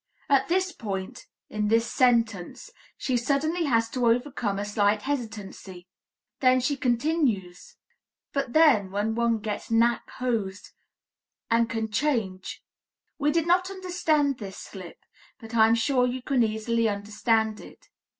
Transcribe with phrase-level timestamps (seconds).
[0.29, 5.87] At this point in this sentence she suddenly has to overcome a slight hesitancy.
[6.39, 7.75] Then she continues:
[8.33, 10.71] "But then, when one gets nach Hose,
[11.51, 12.63] and can change...."
[13.19, 14.97] We did not analyze this slip,
[15.39, 17.87] but I am sure you can easily understand it.